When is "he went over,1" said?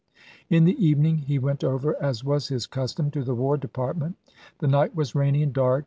1.19-1.93